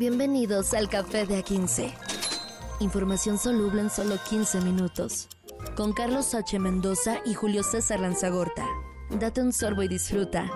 Bienvenidos 0.00 0.72
al 0.72 0.88
Café 0.88 1.26
de 1.26 1.44
A15. 1.44 1.92
Información 2.80 3.36
soluble 3.36 3.82
en 3.82 3.90
solo 3.90 4.16
15 4.30 4.62
minutos. 4.62 5.28
Con 5.76 5.92
Carlos 5.92 6.34
H. 6.34 6.58
Mendoza 6.58 7.18
y 7.26 7.34
Julio 7.34 7.62
César 7.62 8.00
Lanzagorta. 8.00 8.66
Date 9.10 9.42
un 9.42 9.52
sorbo 9.52 9.82
y 9.82 9.88
disfruta. 9.88 10.50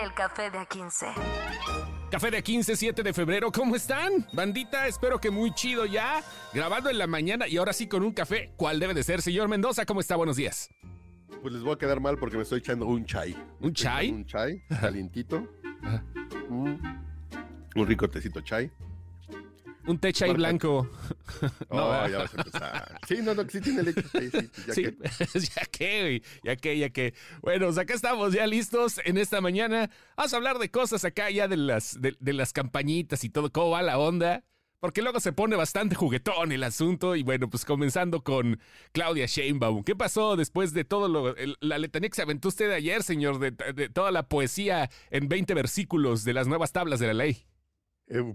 El 0.00 0.14
Café 0.14 0.52
de 0.52 0.58
A15. 0.58 2.10
Café 2.12 2.30
de 2.30 2.44
15, 2.44 2.76
7 2.76 3.02
de 3.02 3.12
febrero, 3.12 3.50
¿cómo 3.50 3.74
están? 3.74 4.24
Bandita, 4.32 4.86
espero 4.86 5.18
que 5.18 5.32
muy 5.32 5.52
chido 5.52 5.84
ya. 5.84 6.22
Grabando 6.54 6.90
en 6.90 6.98
la 6.98 7.08
mañana 7.08 7.48
y 7.48 7.56
ahora 7.56 7.72
sí 7.72 7.88
con 7.88 8.04
un 8.04 8.12
café. 8.12 8.52
¿Cuál 8.56 8.78
debe 8.78 8.94
de 8.94 9.02
ser, 9.02 9.20
señor 9.20 9.48
Mendoza? 9.48 9.84
¿Cómo 9.84 9.98
está? 9.98 10.14
Buenos 10.14 10.36
días. 10.36 10.70
Pues 11.42 11.52
les 11.52 11.64
voy 11.64 11.72
a 11.72 11.76
quedar 11.76 11.98
mal 11.98 12.18
porque 12.18 12.36
me 12.36 12.44
estoy 12.44 12.60
echando 12.60 12.86
un 12.86 13.04
chai. 13.04 13.36
¿Un 13.58 13.74
chai? 13.74 14.12
Un 14.12 14.24
chai 14.26 14.62
calientito. 14.80 15.44
Mm. 16.50 17.09
Un 17.76 17.86
rico 17.86 18.08
tecito 18.08 18.40
chai. 18.40 18.70
Un 19.86 19.98
té 19.98 20.12
chai 20.12 20.32
blanco. 20.34 20.88
No, 21.70 22.08
ya 22.08 22.18
vas 22.18 22.34
a 22.34 22.36
empezar. 22.38 23.00
Sí, 23.08 23.18
no, 23.22 23.34
no, 23.34 23.48
sí 23.48 23.60
tiene 23.60 23.82
leche. 23.82 24.02
Sí, 24.02 24.30
sí, 24.30 24.50
ya 24.66 24.74
Sí, 24.74 24.82
que- 24.82 25.38
ya 25.54 25.64
que, 25.70 26.00
güey, 26.02 26.22
ya 26.44 26.56
que, 26.56 26.78
ya 26.78 26.90
que. 26.90 27.14
Bueno, 27.40 27.66
pues 27.66 27.78
acá 27.78 27.94
estamos 27.94 28.32
ya 28.34 28.46
listos 28.46 29.00
en 29.04 29.16
esta 29.16 29.40
mañana. 29.40 29.90
Vamos 30.16 30.32
a 30.34 30.36
hablar 30.36 30.58
de 30.58 30.70
cosas 30.70 31.04
acá 31.04 31.30
ya 31.30 31.48
de 31.48 31.56
las, 31.56 32.00
de, 32.00 32.14
de 32.20 32.32
las 32.34 32.52
campañitas 32.52 33.24
y 33.24 33.30
todo, 33.30 33.50
cómo 33.50 33.70
va 33.70 33.82
la 33.82 33.98
onda. 33.98 34.44
Porque 34.80 35.02
luego 35.02 35.20
se 35.20 35.32
pone 35.32 35.56
bastante 35.56 35.94
juguetón 35.94 36.52
el 36.52 36.62
asunto. 36.64 37.14
Y 37.16 37.22
bueno, 37.22 37.48
pues 37.48 37.64
comenzando 37.64 38.22
con 38.22 38.60
Claudia 38.92 39.26
Sheinbaum. 39.26 39.82
¿Qué 39.84 39.94
pasó 39.96 40.36
después 40.36 40.72
de 40.74 40.84
todo 40.84 41.08
lo, 41.08 41.36
el- 41.36 41.56
la 41.60 41.78
letanía 41.78 42.10
que 42.10 42.16
se 42.16 42.22
aventó 42.22 42.48
usted 42.48 42.70
ayer, 42.70 43.02
señor? 43.02 43.38
De, 43.38 43.50
de 43.50 43.88
toda 43.88 44.10
la 44.10 44.28
poesía 44.28 44.90
en 45.10 45.28
20 45.28 45.54
versículos 45.54 46.24
de 46.24 46.34
las 46.34 46.46
nuevas 46.48 46.72
tablas 46.72 46.98
de 47.00 47.06
la 47.08 47.14
ley. 47.14 47.46
Eh, 48.10 48.34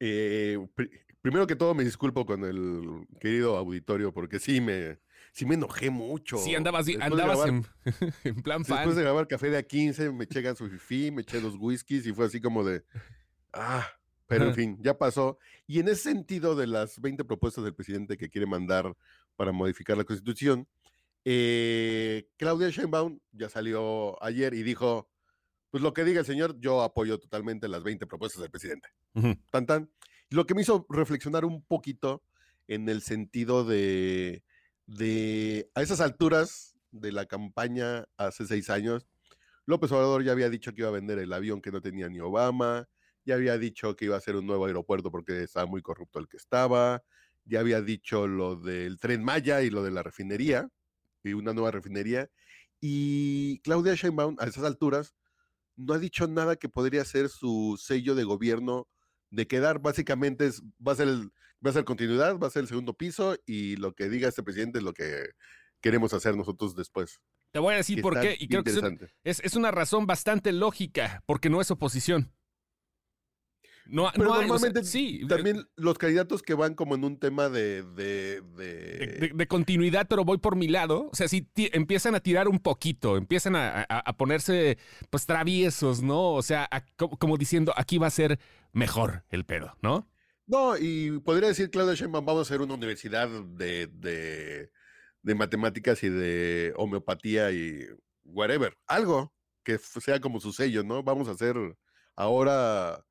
eh, 0.00 0.66
pri- 0.74 0.90
primero 1.20 1.46
que 1.46 1.56
todo 1.56 1.74
me 1.74 1.84
disculpo 1.84 2.24
con 2.24 2.44
el 2.44 3.06
querido 3.20 3.56
auditorio 3.56 4.12
porque 4.12 4.38
sí 4.38 4.60
me, 4.60 4.98
sí 5.32 5.44
me 5.44 5.54
enojé 5.56 5.90
mucho. 5.90 6.38
Sí, 6.38 6.54
andabas, 6.54 6.86
andabas 6.88 7.38
grabar- 7.38 7.48
en, 7.48 7.64
en 8.36 8.42
plan 8.42 8.64
fan. 8.64 8.78
Después 8.78 8.96
de 8.96 9.02
grabar 9.02 9.26
Café 9.28 9.50
de 9.50 9.66
A15 9.66 10.12
me 10.12 10.24
eché 10.24 10.54
su 10.56 10.68
fifi, 10.68 11.10
me 11.10 11.22
eché 11.22 11.40
los 11.40 11.56
whiskies 11.58 12.06
y 12.06 12.12
fue 12.12 12.26
así 12.26 12.40
como 12.40 12.62
de, 12.64 12.84
ah, 13.52 13.86
pero 14.28 14.46
en 14.46 14.54
fin, 14.54 14.78
ya 14.80 14.96
pasó. 14.96 15.38
Y 15.66 15.80
en 15.80 15.88
ese 15.88 16.02
sentido 16.10 16.54
de 16.56 16.66
las 16.66 17.00
20 17.00 17.24
propuestas 17.24 17.64
del 17.64 17.74
presidente 17.74 18.16
que 18.16 18.28
quiere 18.30 18.46
mandar 18.46 18.96
para 19.36 19.52
modificar 19.52 19.96
la 19.96 20.04
constitución, 20.04 20.66
eh, 21.24 22.28
Claudia 22.36 22.68
Sheinbaum 22.70 23.18
ya 23.32 23.48
salió 23.48 24.22
ayer 24.22 24.54
y 24.54 24.62
dijo, 24.62 25.08
pues 25.76 25.82
lo 25.82 25.92
que 25.92 26.04
diga 26.04 26.20
el 26.20 26.24
señor, 26.24 26.58
yo 26.58 26.80
apoyo 26.80 27.18
totalmente 27.18 27.68
las 27.68 27.82
20 27.82 28.06
propuestas 28.06 28.40
del 28.40 28.50
presidente. 28.50 28.88
Ujú. 29.12 29.34
Tan 29.50 29.66
tan. 29.66 29.90
Lo 30.30 30.46
que 30.46 30.54
me 30.54 30.62
hizo 30.62 30.86
reflexionar 30.88 31.44
un 31.44 31.62
poquito 31.62 32.22
en 32.66 32.88
el 32.88 33.02
sentido 33.02 33.62
de, 33.62 34.42
de 34.86 35.70
a 35.74 35.82
esas 35.82 36.00
alturas 36.00 36.78
de 36.92 37.12
la 37.12 37.26
campaña 37.26 38.08
hace 38.16 38.46
seis 38.46 38.70
años, 38.70 39.06
López 39.66 39.92
Obrador 39.92 40.24
ya 40.24 40.32
había 40.32 40.48
dicho 40.48 40.72
que 40.72 40.80
iba 40.80 40.88
a 40.88 40.92
vender 40.92 41.18
el 41.18 41.30
avión 41.30 41.60
que 41.60 41.70
no 41.70 41.82
tenía 41.82 42.08
ni 42.08 42.20
Obama, 42.20 42.88
ya 43.26 43.34
había 43.34 43.58
dicho 43.58 43.96
que 43.96 44.06
iba 44.06 44.14
a 44.14 44.18
hacer 44.18 44.34
un 44.34 44.46
nuevo 44.46 44.64
aeropuerto 44.64 45.10
porque 45.10 45.42
estaba 45.42 45.66
muy 45.66 45.82
corrupto 45.82 46.20
el 46.20 46.26
que 46.26 46.38
estaba, 46.38 47.02
ya 47.44 47.60
había 47.60 47.82
dicho 47.82 48.26
lo 48.26 48.56
del 48.56 48.98
tren 48.98 49.22
Maya 49.22 49.60
y 49.60 49.68
lo 49.68 49.82
de 49.82 49.90
la 49.90 50.02
refinería, 50.02 50.70
y 51.22 51.34
una 51.34 51.52
nueva 51.52 51.70
refinería, 51.70 52.30
y 52.80 53.58
Claudia 53.58 53.94
Sheinbaum 53.94 54.36
a 54.38 54.46
esas 54.46 54.64
alturas 54.64 55.14
no 55.76 55.94
ha 55.94 55.98
dicho 55.98 56.26
nada 56.26 56.56
que 56.56 56.68
podría 56.68 57.04
ser 57.04 57.28
su 57.28 57.78
sello 57.80 58.14
de 58.14 58.24
gobierno 58.24 58.88
de 59.30 59.46
quedar 59.46 59.80
básicamente 59.80 60.46
es, 60.46 60.62
va 60.86 60.92
a 60.92 60.96
ser 60.96 61.08
el, 61.08 61.30
va 61.64 61.70
a 61.70 61.72
ser 61.74 61.84
continuidad, 61.84 62.38
va 62.38 62.48
a 62.48 62.50
ser 62.50 62.62
el 62.62 62.68
segundo 62.68 62.94
piso 62.94 63.36
y 63.46 63.76
lo 63.76 63.92
que 63.92 64.08
diga 64.08 64.28
este 64.28 64.42
presidente 64.42 64.78
es 64.78 64.84
lo 64.84 64.92
que 64.92 65.30
queremos 65.80 66.12
hacer 66.14 66.36
nosotros 66.36 66.74
después. 66.74 67.20
Te 67.52 67.58
voy 67.58 67.74
a 67.74 67.78
decir 67.78 68.02
por 68.02 68.20
qué. 68.20 68.36
Y 68.38 68.48
creo 68.48 68.62
que 68.62 68.72
es, 69.24 69.40
es 69.40 69.56
una 69.56 69.70
razón 69.70 70.06
bastante 70.06 70.52
lógica, 70.52 71.22
porque 71.26 71.48
no 71.48 71.60
es 71.60 71.70
oposición. 71.70 72.35
No, 73.88 74.10
Pero 74.12 74.24
no 74.24 74.34
hay, 74.34 74.38
o 74.38 74.40
sea, 74.40 74.48
normalmente 74.48 74.84
sí, 74.84 75.20
de- 75.22 75.26
También 75.36 75.64
los 75.76 75.96
candidatos 75.98 76.42
que 76.42 76.54
van 76.54 76.74
como 76.74 76.94
en 76.96 77.04
un 77.04 77.18
tema 77.18 77.48
de, 77.48 77.82
de, 77.82 78.40
de- 78.56 78.96
de, 78.98 79.06
de- 79.20 79.32
de 79.34 79.46
continuidad, 79.46 80.06
pero 80.08 80.24
voy 80.24 80.38
por 80.38 80.56
mi 80.56 80.68
lado. 80.68 81.08
O 81.12 81.14
sea, 81.14 81.28
si 81.28 81.42
ti- 81.42 81.70
empiezan 81.72 82.14
a 82.14 82.20
tirar 82.20 82.48
un 82.48 82.58
poquito, 82.58 83.16
empiezan 83.16 83.54
a, 83.56 83.82
a- 83.88 84.00
a 84.00 84.16
ponerse 84.16 84.78
pues 85.10 85.26
traviesos, 85.26 86.02
¿no? 86.02 86.32
O 86.32 86.42
sea, 86.42 86.68
a- 86.70 86.84
como 86.96 87.36
diciendo, 87.36 87.72
aquí 87.76 87.98
va 87.98 88.08
a 88.08 88.10
ser 88.10 88.38
mejor 88.72 89.24
el 89.30 89.44
pedo, 89.44 89.76
¿no? 89.82 90.08
No, 90.48 90.76
y 90.76 91.18
podría 91.20 91.48
decir 91.48 91.70
Claudia 91.70 91.94
Sheinbaum, 91.94 92.24
vamos 92.24 92.40
a 92.40 92.42
hacer 92.48 92.60
una 92.60 92.74
universidad 92.74 93.28
de, 93.28 93.88
de, 93.88 94.70
de 95.22 95.34
matemáticas 95.34 96.02
y 96.04 96.08
de 96.08 96.72
homeopatía 96.76 97.50
y 97.50 97.84
whatever, 98.24 98.76
algo 98.86 99.32
que 99.64 99.78
sea 99.78 100.20
como 100.20 100.38
su 100.40 100.52
sello, 100.52 100.84
¿no? 100.84 101.02
Vamos 101.02 101.26
a 101.26 101.32
hacer 101.32 101.56
ahora, 102.14 103.04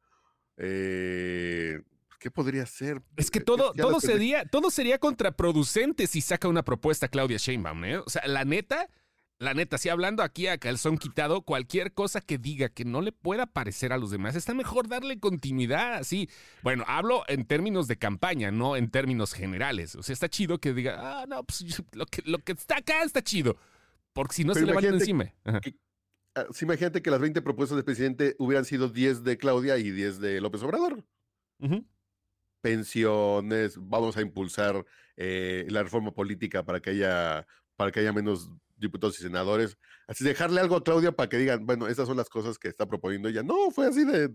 eh, 0.57 1.81
¿qué 2.19 2.31
podría 2.31 2.65
ser? 2.65 3.01
Es 3.17 3.29
que 3.29 3.39
Eh, 3.39 3.43
todo, 3.43 3.73
ya 3.73 3.83
todo 3.83 3.99
sería, 3.99 4.45
todo 4.45 4.71
sería 4.71 4.97
contraproducente 4.99 6.07
si 6.07 6.21
saca 6.21 6.47
una 6.47 6.63
propuesta 6.63 7.07
Claudia 7.07 7.37
Sheinbaum, 7.37 7.85
¿eh? 7.85 7.97
O 7.99 8.09
sea, 8.09 8.25
la 8.27 8.45
neta, 8.45 8.89
la 9.37 9.53
neta, 9.53 9.77
si 9.77 9.89
hablando 9.89 10.23
aquí 10.23 10.47
a 10.47 10.57
calzón 10.57 10.97
quitado, 10.97 11.41
cualquier 11.41 11.93
cosa 11.93 12.21
que 12.21 12.37
diga 12.37 12.69
que 12.69 12.85
no 12.85 13.01
le 13.01 13.11
pueda 13.11 13.45
parecer 13.45 13.91
a 13.93 13.97
los 13.97 14.11
demás, 14.11 14.35
está 14.35 14.53
mejor 14.53 14.87
darle 14.87 15.19
continuidad, 15.19 15.95
así. 15.95 16.29
Bueno, 16.63 16.83
hablo 16.87 17.23
en 17.27 17.45
términos 17.45 17.87
de 17.87 17.97
campaña, 17.97 18.49
no 18.51 18.75
en 18.75 18.89
términos 18.89 19.33
generales. 19.33 19.95
O 19.95 20.03
sea, 20.03 20.13
está 20.13 20.29
chido 20.29 20.59
que 20.59 20.73
diga, 20.73 21.21
ah, 21.21 21.25
no, 21.27 21.43
pues 21.43 21.63
lo 21.93 22.05
que, 22.05 22.21
lo 22.25 22.39
que 22.39 22.53
está 22.53 22.77
acá 22.77 23.03
está 23.03 23.21
chido. 23.21 23.57
Porque 24.13 24.33
si 24.33 24.43
no 24.45 24.53
Pero 24.53 24.65
se 24.65 24.71
le 24.71 24.73
van 24.73 24.85
encima. 24.85 25.33
Ajá. 25.43 25.59
Sí, 26.51 26.65
imagínate 26.65 27.01
que 27.01 27.09
las 27.11 27.19
20 27.19 27.41
propuestas 27.41 27.75
del 27.75 27.85
presidente 27.85 28.35
hubieran 28.39 28.65
sido 28.65 28.89
10 28.89 29.23
de 29.23 29.37
Claudia 29.37 29.77
y 29.77 29.91
10 29.91 30.19
de 30.19 30.41
López 30.41 30.61
Obrador. 30.63 31.03
Pensiones, 32.61 33.75
vamos 33.79 34.17
a 34.17 34.21
impulsar 34.21 34.83
eh, 35.17 35.65
la 35.69 35.83
reforma 35.83 36.11
política 36.11 36.63
para 36.65 36.79
que 36.79 36.89
haya 36.91 37.45
para 37.75 37.91
que 37.91 37.99
haya 37.99 38.11
menos 38.13 38.49
diputados 38.77 39.19
y 39.19 39.23
senadores. 39.23 39.77
Así 40.07 40.23
dejarle 40.23 40.61
algo 40.61 40.75
a 40.75 40.83
Claudia 40.83 41.11
para 41.11 41.29
que 41.29 41.37
digan, 41.37 41.65
bueno, 41.65 41.87
esas 41.87 42.07
son 42.07 42.17
las 42.17 42.29
cosas 42.29 42.57
que 42.57 42.67
está 42.69 42.87
proponiendo 42.87 43.27
ella. 43.29 43.43
No, 43.43 43.69
fue 43.71 43.85
así 43.87 44.03
de 44.05 44.33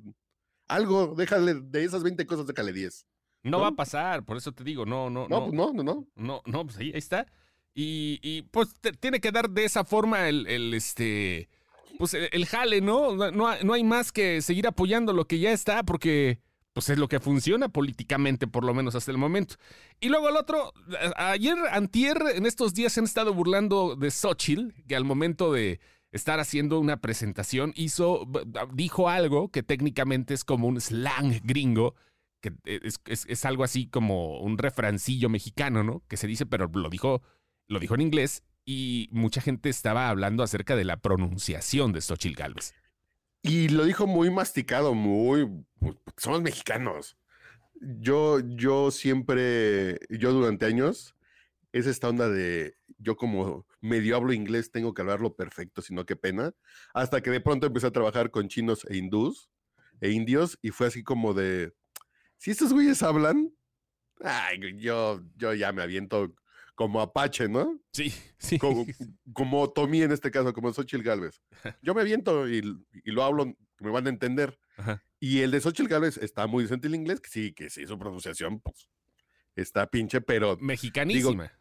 algo, 0.68 1.14
déjale 1.16 1.54
de 1.54 1.84
esas 1.84 2.02
20 2.02 2.24
cosas, 2.26 2.46
déjale 2.46 2.72
10. 2.72 3.06
No, 3.42 3.50
¿No? 3.52 3.60
va 3.60 3.68
a 3.68 3.72
pasar, 3.72 4.24
por 4.24 4.36
eso 4.36 4.52
te 4.52 4.62
digo, 4.62 4.84
no, 4.86 5.08
no, 5.10 5.26
No, 5.26 5.40
no. 5.40 5.44
pues 5.46 5.54
no, 5.54 5.72
no, 5.72 5.82
no. 5.82 6.06
No, 6.14 6.42
no, 6.44 6.64
pues 6.66 6.76
ahí, 6.78 6.92
ahí 6.92 6.98
está. 6.98 7.26
Y, 7.74 8.20
y, 8.22 8.42
pues 8.42 8.74
te- 8.80 8.92
tiene 8.92 9.20
que 9.20 9.32
dar 9.32 9.48
de 9.50 9.64
esa 9.64 9.84
forma 9.84 10.28
el, 10.28 10.46
el, 10.46 10.74
este, 10.74 11.48
pues 11.98 12.14
el, 12.14 12.28
el 12.32 12.46
jale, 12.46 12.80
¿no? 12.80 13.14
No, 13.30 13.30
no 13.62 13.72
hay- 13.72 13.84
más 13.84 14.12
que 14.12 14.42
seguir 14.42 14.66
apoyando 14.66 15.12
lo 15.12 15.26
que 15.26 15.38
ya 15.38 15.52
está 15.52 15.82
porque 15.82 16.38
pues 16.72 16.88
es 16.88 16.98
lo 16.98 17.08
que 17.08 17.18
funciona 17.18 17.68
políticamente, 17.68 18.46
por 18.46 18.64
lo 18.64 18.72
menos 18.74 18.94
hasta 18.94 19.10
el 19.10 19.18
momento. 19.18 19.56
Y 19.98 20.08
luego 20.08 20.28
el 20.28 20.36
otro, 20.36 20.72
ayer, 21.16 21.56
antier, 21.72 22.22
en 22.34 22.46
estos 22.46 22.74
días 22.74 22.92
se 22.92 23.00
han 23.00 23.06
estado 23.06 23.34
burlando 23.34 23.96
de 23.96 24.10
Xochitl, 24.10 24.68
que 24.86 24.94
al 24.94 25.04
momento 25.04 25.52
de 25.52 25.80
estar 26.12 26.38
haciendo 26.38 26.78
una 26.78 27.00
presentación 27.00 27.72
hizo, 27.74 28.26
dijo 28.72 29.08
algo 29.08 29.48
que 29.50 29.62
técnicamente 29.64 30.32
es 30.32 30.44
como 30.44 30.68
un 30.68 30.80
slang 30.80 31.40
gringo, 31.42 31.96
que 32.40 32.52
es, 32.64 33.00
es- 33.06 33.26
es 33.28 33.44
algo 33.44 33.64
así 33.64 33.86
como 33.88 34.38
un 34.40 34.56
refrancillo 34.56 35.28
mexicano, 35.28 35.82
¿no? 35.82 36.02
Que 36.08 36.16
se 36.16 36.28
dice, 36.28 36.46
pero 36.46 36.70
lo 36.72 36.88
dijo, 36.88 37.20
lo 37.66 37.80
dijo 37.80 37.96
en 37.96 38.00
inglés 38.02 38.42
y 38.64 39.08
mucha 39.12 39.40
gente 39.40 39.68
estaba 39.68 40.08
hablando 40.08 40.42
acerca 40.42 40.76
de 40.76 40.84
la 40.84 40.98
pronunciación 40.98 41.92
de 41.92 42.00
Xochitl 42.00 42.36
Galvez. 42.36 42.74
Y 43.42 43.68
lo 43.68 43.84
dijo 43.84 44.06
muy 44.06 44.30
masticado, 44.30 44.94
muy, 44.94 45.46
pues, 45.78 45.96
porque 46.04 46.20
somos 46.20 46.42
mexicanos. 46.42 47.16
Yo, 47.80 48.40
yo 48.40 48.90
siempre, 48.90 49.98
yo 50.10 50.32
durante 50.32 50.66
años, 50.66 51.16
es 51.72 51.86
esta 51.86 52.08
onda 52.08 52.28
de, 52.28 52.76
yo 52.98 53.16
como 53.16 53.66
medio 53.80 54.16
hablo 54.16 54.32
inglés, 54.32 54.70
tengo 54.70 54.92
que 54.92 55.02
hablarlo 55.02 55.34
perfecto, 55.34 55.80
sino 55.80 56.04
qué 56.04 56.16
pena. 56.16 56.52
Hasta 56.92 57.22
que 57.22 57.30
de 57.30 57.40
pronto 57.40 57.66
empecé 57.66 57.86
a 57.86 57.92
trabajar 57.92 58.30
con 58.30 58.48
chinos 58.48 58.84
e 58.88 58.98
hindús, 58.98 59.50
e 60.00 60.10
indios, 60.10 60.58
y 60.60 60.70
fue 60.70 60.88
así 60.88 61.02
como 61.02 61.32
de, 61.32 61.72
si 62.36 62.50
estos 62.50 62.72
güeyes 62.72 63.02
hablan, 63.02 63.54
ay, 64.22 64.60
yo, 64.78 65.22
yo 65.36 65.54
ya 65.54 65.72
me 65.72 65.82
aviento 65.82 66.34
como 66.80 67.02
Apache, 67.02 67.46
¿no? 67.46 67.78
Sí, 67.92 68.10
sí. 68.38 68.58
Como, 68.58 68.86
como 69.34 69.70
Tommy 69.70 70.00
en 70.00 70.12
este 70.12 70.30
caso, 70.30 70.54
como 70.54 70.72
Xochitl 70.72 71.02
Galvez. 71.02 71.42
Yo 71.82 71.92
me 71.94 72.00
aviento 72.00 72.48
y, 72.48 72.60
y 73.04 73.10
lo 73.10 73.22
hablo, 73.22 73.54
me 73.80 73.90
van 73.90 74.06
a 74.06 74.08
entender. 74.08 74.58
Ajá. 74.78 75.04
Y 75.18 75.40
el 75.40 75.50
de 75.50 75.60
Xochitl 75.60 75.90
Galvez 75.90 76.16
está 76.16 76.46
muy 76.46 76.62
decente 76.62 76.86
el 76.88 76.94
inglés, 76.94 77.20
que 77.20 77.28
sí, 77.28 77.52
que 77.52 77.68
sí, 77.68 77.86
su 77.86 77.98
pronunciación, 77.98 78.60
pues, 78.60 78.88
está 79.56 79.90
pinche, 79.90 80.22
pero 80.22 80.56
Mexicanísima. 80.58 81.52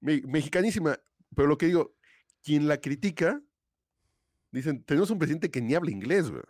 Me- 0.00 0.22
mexicanísima. 0.22 1.00
Pero 1.34 1.48
lo 1.48 1.58
que 1.58 1.66
digo, 1.66 1.96
quien 2.40 2.68
la 2.68 2.76
critica, 2.80 3.42
dicen, 4.52 4.84
tenemos 4.84 5.10
un 5.10 5.18
presidente 5.18 5.50
que 5.50 5.60
ni 5.62 5.74
habla 5.74 5.90
inglés, 5.90 6.30
güey. 6.30 6.44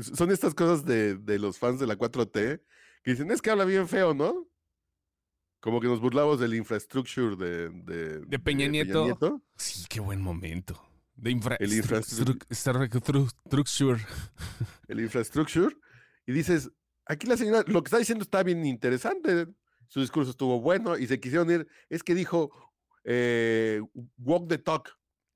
son 0.00 0.32
estas 0.32 0.52
cosas 0.54 0.84
de, 0.84 1.14
de 1.14 1.38
los 1.38 1.58
fans 1.60 1.78
de 1.78 1.86
la 1.86 1.96
4T 1.96 2.60
que 3.04 3.10
dicen, 3.12 3.30
es 3.30 3.40
que 3.40 3.50
habla 3.50 3.64
bien 3.64 3.86
feo, 3.86 4.14
¿no? 4.14 4.48
Como 5.60 5.80
que 5.80 5.88
nos 5.88 6.00
burlamos 6.00 6.40
del 6.40 6.54
infrastructure 6.54 7.36
de, 7.36 7.68
de, 7.68 8.20
De 8.20 8.38
Peña 8.38 8.66
Nieto. 8.66 9.42
Sí, 9.56 9.84
qué 9.88 10.00
buen 10.00 10.20
momento. 10.20 10.82
De 11.14 11.30
infra 11.30 11.56
El 11.60 11.74
infrastructure. 11.74 12.38
El 14.88 15.00
infrastructure. 15.00 15.76
Y 16.26 16.32
dices, 16.32 16.70
aquí 17.04 17.26
la 17.26 17.36
señora, 17.36 17.62
lo 17.66 17.82
que 17.82 17.88
está 17.88 17.98
diciendo 17.98 18.22
está 18.22 18.42
bien 18.42 18.64
interesante. 18.64 19.48
Su 19.86 20.00
discurso 20.00 20.30
estuvo 20.30 20.60
bueno 20.60 20.96
y 20.96 21.06
se 21.06 21.20
quisieron 21.20 21.50
ir. 21.50 21.68
Es 21.90 22.02
que 22.02 22.14
dijo, 22.14 22.50
eh, 23.04 23.82
walk 24.18 24.48
the 24.48 24.58
talk. 24.58 24.88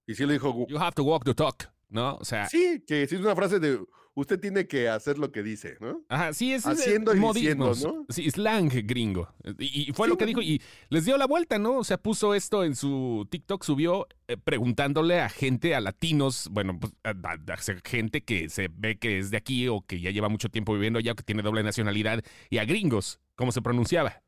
Y 0.06 0.15
sí 0.15 0.25
le 0.25 0.35
dijo, 0.35 0.67
You 0.69 0.79
have 0.79 0.93
to 0.93 1.05
walk 1.05 1.25
the 1.25 1.35
talk, 1.35 1.70
¿no? 1.91 2.17
O 2.17 2.25
sea, 2.25 2.49
sí, 2.49 2.82
que 2.87 3.06
sí 3.06 3.17
es 3.17 3.20
una 3.20 3.35
frase 3.37 3.59
de, 3.59 3.79
usted 4.15 4.39
tiene 4.41 4.67
que 4.67 4.89
hacer 4.89 5.19
lo 5.19 5.33
que 5.33 5.43
dice, 5.43 5.77
¿no? 5.81 6.03
Ajá, 6.09 6.33
sí, 6.33 6.53
es 6.53 6.67
Haciendo 6.67 7.15
y 7.15 7.19
modismos. 7.21 7.79
diciendo, 7.81 8.05
¿no? 8.09 8.15
Sí, 8.15 8.31
slang 8.31 8.69
gringo. 8.87 9.29
Y, 9.59 9.91
y 9.91 9.93
fue 9.93 10.07
Sí, 10.07 10.11
lo 10.13 10.17
que 10.19 10.27
dijo 10.27 10.41
y 10.43 10.63
les 10.89 11.05
dio 11.05 11.17
la 11.19 11.27
vuelta, 11.27 11.59
¿no? 11.59 11.79
O 11.79 11.85
sea, 11.85 11.99
puso 11.99 12.35
esto 12.35 12.65
en 12.65 12.77
su 12.77 13.27
TikTok, 13.31 13.63
subió 13.65 14.07
eh, 14.29 14.37
preguntándole 14.37 15.21
a 15.21 15.29
gente, 15.29 15.75
a 15.75 15.81
latinos, 15.81 16.49
bueno, 16.51 16.79
pues, 16.79 16.93
a, 17.05 17.11
a- 17.11 17.53
a 17.55 17.57
gente 17.85 18.23
que 18.23 18.49
se 18.49 18.69
ve 18.73 18.97
que 18.99 19.19
es 19.19 19.31
de 19.31 19.37
aquí 19.37 19.69
o 19.69 19.81
que 19.81 20.01
ya 20.01 20.11
lleva 20.11 20.29
mucho 20.29 20.49
tiempo 20.49 20.73
viviendo 20.75 20.99
allá 20.99 21.13
o 21.13 21.15
que 21.17 21.23
tiene 21.25 21.43
doble 21.43 21.63
nacionalidad 21.63 22.23
y 22.51 22.59
a 22.59 22.65
gringos, 22.65 23.21
cómo 23.37 23.53
se 23.53 23.63
pronunciaba. 23.63 24.21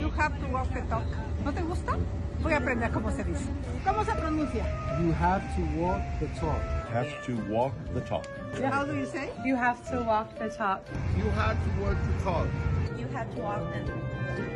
You 0.00 0.10
have 0.18 0.36
to 0.40 0.46
walk 0.46 0.72
the 0.72 0.82
talk. 0.82 1.04
¿No 1.44 1.52
te 1.52 1.62
gusta? 1.62 1.96
Voy 2.42 2.52
a 2.54 2.56
aprender 2.58 2.90
cómo 2.90 3.10
se 3.12 3.22
dice. 3.22 3.44
¿Cómo 3.84 4.04
se 4.04 4.12
pronuncia? 4.12 4.64
You 5.00 5.12
have 5.20 5.44
to 5.54 5.62
walk 5.80 6.02
the 6.18 6.26
talk. 6.40 6.60
have 6.92 7.08
to 7.26 7.32
walk 7.52 7.72
the 7.94 8.00
talk. 8.00 8.26
How 8.60 8.84
do 8.84 8.94
you 8.94 9.06
say? 9.06 9.30
You 9.44 9.56
have 9.56 9.80
to 9.90 10.02
walk 10.02 10.38
the 10.38 10.48
talk. 10.50 10.84
You 11.16 11.24
have 11.30 11.56
to 11.64 11.70
walk 11.80 11.96
the 12.06 12.24
talk. 12.24 12.46
You 12.98 13.06
have 13.08 13.34
to 13.34 13.40
walk 13.40 13.62
and 13.74 13.88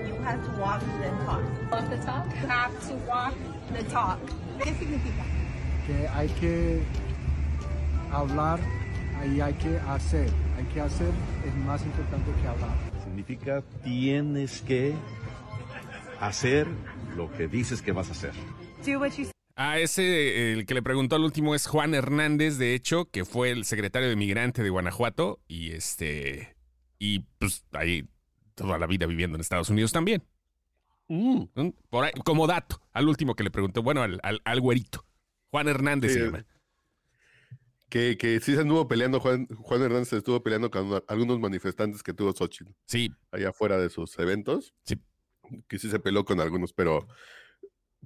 you 0.06 0.14
have 0.22 0.44
to 0.44 0.60
walk 0.60 0.80
then 1.00 1.16
talk. 1.24 1.42
Walk 1.72 1.90
the 1.90 1.96
talk? 2.04 2.26
You 2.26 2.46
have 2.46 2.88
to 2.88 2.94
walk 3.08 3.34
the 3.72 3.82
talk. 3.84 4.18
¿Qué 4.58 4.74
significa? 4.74 5.24
Que 5.86 6.08
hay 6.08 6.28
que 6.40 6.82
hablar 8.12 8.60
y 9.24 9.40
hay 9.40 9.54
que 9.54 9.78
hacer. 9.88 10.30
Hay 10.58 10.64
que 10.72 10.80
hacer 10.80 11.12
es 11.46 11.54
más 11.64 11.82
importante 11.82 12.32
que 12.42 12.48
hablar. 12.48 12.76
Significa 13.02 13.62
tienes 13.82 14.60
que 14.62 14.94
hacer 16.20 16.68
lo 17.16 17.32
que 17.32 17.48
dices 17.48 17.80
que 17.80 17.92
vas 17.92 18.08
a 18.08 18.12
hacer. 18.12 18.32
Do 18.84 19.00
what 19.00 19.12
you 19.16 19.35
A 19.58 19.78
ese, 19.78 20.52
el 20.52 20.66
que 20.66 20.74
le 20.74 20.82
preguntó 20.82 21.16
al 21.16 21.24
último 21.24 21.54
es 21.54 21.66
Juan 21.66 21.94
Hernández, 21.94 22.58
de 22.58 22.74
hecho, 22.74 23.10
que 23.10 23.24
fue 23.24 23.50
el 23.50 23.64
secretario 23.64 24.08
de 24.08 24.14
Migrante 24.16 24.62
de 24.62 24.68
Guanajuato 24.68 25.40
y 25.48 25.72
este, 25.72 26.56
y 26.98 27.20
pues 27.38 27.64
ahí 27.72 28.06
toda 28.54 28.78
la 28.78 28.86
vida 28.86 29.06
viviendo 29.06 29.36
en 29.36 29.40
Estados 29.40 29.70
Unidos 29.70 29.92
también. 29.92 30.22
Mm. 31.08 31.44
Por 31.88 32.04
ahí, 32.04 32.12
como 32.24 32.46
dato, 32.46 32.82
al 32.92 33.08
último 33.08 33.34
que 33.34 33.44
le 33.44 33.50
preguntó, 33.50 33.82
bueno, 33.82 34.02
al, 34.02 34.20
al, 34.22 34.42
al 34.44 34.60
güerito. 34.60 35.06
Juan 35.50 35.68
Hernández 35.68 36.12
Sí, 36.12 36.18
se 36.18 36.24
llama. 36.26 36.44
Que, 37.88 38.18
que 38.18 38.40
sí 38.40 38.54
se 38.54 38.60
anduvo 38.60 38.88
peleando, 38.88 39.20
Juan, 39.20 39.46
Juan 39.46 39.80
Hernández 39.80 40.08
se 40.08 40.16
estuvo 40.18 40.42
peleando 40.42 40.70
con 40.70 40.86
una- 40.86 41.02
algunos 41.08 41.38
manifestantes 41.38 42.02
que 42.02 42.12
tuvo 42.12 42.32
Xochitl 42.32 42.72
Sí, 42.84 43.10
allá 43.30 43.50
afuera 43.50 43.78
de 43.78 43.88
sus 43.88 44.18
eventos. 44.18 44.74
Sí. 44.84 45.00
Que 45.68 45.78
sí 45.78 45.88
se 45.88 46.00
peleó 46.00 46.24
con 46.24 46.40
algunos, 46.40 46.72
pero, 46.72 47.06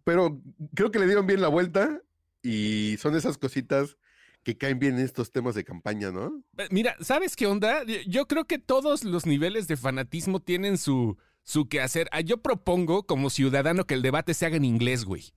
pero 0.04 0.40
creo 0.74 0.90
que 0.90 0.98
le 0.98 1.06
dieron 1.06 1.26
bien 1.26 1.40
la 1.40 1.48
vuelta 1.48 2.00
y 2.42 2.96
son 2.98 3.16
esas 3.16 3.38
cositas 3.38 3.96
que 4.42 4.56
caen 4.56 4.78
bien 4.78 4.94
en 4.98 5.04
estos 5.04 5.32
temas 5.32 5.54
de 5.54 5.64
campaña, 5.64 6.10
¿no? 6.10 6.42
Mira, 6.70 6.96
¿sabes 7.00 7.36
qué 7.36 7.46
onda? 7.46 7.82
Yo- 8.06 8.26
creo 8.26 8.46
que 8.46 8.58
todos 8.58 9.04
los 9.04 9.26
niveles 9.26 9.68
de 9.68 9.76
fanatismo 9.76 10.40
tienen 10.40 10.78
su, 10.78 11.18
su 11.42 11.68
quehacer. 11.68 12.08
Ah, 12.12 12.22
Yo 12.22 12.38
propongo 12.38 13.06
como 13.06 13.28
ciudadano 13.28 13.84
que 13.84 13.92
el 13.94 14.00
debate 14.02 14.32
se 14.32 14.46
haga 14.46 14.56
en 14.56 14.64
inglés, 14.64 15.04
güey. 15.04 15.32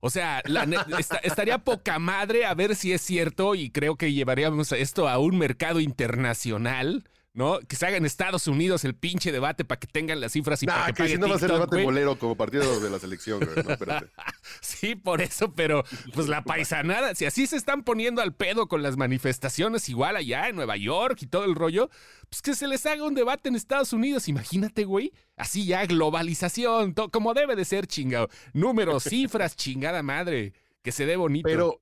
O 0.00 0.08
sea, 0.10 0.42
la 0.46 0.64
estaría 1.22 1.58
poca 1.58 1.98
madre 1.98 2.46
a 2.46 2.54
ver 2.54 2.74
si 2.76 2.92
es 2.92 3.02
cierto 3.02 3.54
y 3.54 3.70
creo 3.70 3.96
que 3.96 4.12
llevaríamos 4.14 4.72
esto 4.72 5.08
a 5.08 5.18
un 5.18 5.36
mercado 5.36 5.80
internacional, 5.80 7.04
¿no? 7.38 7.60
Que 7.60 7.76
se 7.76 7.86
haga 7.86 7.96
en 7.96 8.04
Estados 8.04 8.48
Unidos 8.48 8.84
el 8.84 8.96
pinche 8.96 9.30
debate 9.30 9.64
para 9.64 9.78
que 9.78 9.86
tengan 9.86 10.20
las 10.20 10.32
cifras 10.32 10.60
y 10.64 10.66
para 10.66 10.80
Nah, 10.80 10.86
que 10.86 10.92
que 10.94 11.02
pague 11.04 11.12
si 11.14 11.18
no 11.18 11.28
va 11.28 11.36
a 11.36 11.38
ser 11.38 11.52
debate 11.52 11.84
bolero 11.84 12.18
como 12.18 12.36
partido 12.36 12.80
de 12.80 12.90
la 12.90 12.98
selección, 12.98 13.38
güey. 13.38 13.64
No, 13.64 13.72
espérate. 13.72 14.08
Sí, 14.60 14.96
por 14.96 15.20
eso, 15.22 15.52
pero 15.54 15.84
pues 16.14 16.26
la 16.26 16.42
paisanada, 16.42 17.14
si 17.14 17.26
así 17.26 17.46
se 17.46 17.56
están 17.56 17.84
poniendo 17.84 18.22
al 18.22 18.34
pedo 18.34 18.66
con 18.66 18.82
las 18.82 18.96
manifestaciones 18.96 19.88
igual 19.88 20.16
allá 20.16 20.48
en 20.48 20.56
Nueva 20.56 20.76
York 20.76 21.18
y 21.22 21.26
todo 21.28 21.44
el 21.44 21.54
rollo, 21.54 21.90
pues 22.28 22.42
que 22.42 22.54
se 22.54 22.66
les 22.66 22.84
haga 22.86 23.04
un 23.04 23.14
debate 23.14 23.48
en 23.50 23.54
Estados 23.54 23.92
Unidos, 23.92 24.26
imagínate, 24.28 24.84
güey. 24.84 25.12
Así 25.36 25.64
ya, 25.64 25.86
globalización, 25.86 26.94
to- 26.94 27.10
como 27.10 27.34
debe 27.34 27.54
de 27.54 27.64
ser, 27.64 27.86
chingado. 27.86 28.28
Números, 28.52 29.04
cifras, 29.08 29.54
chingada 29.54 30.02
madre, 30.02 30.54
que 30.82 30.90
se 30.90 31.06
dé 31.06 31.14
bonito. 31.16 31.48
Pero. 31.48 31.80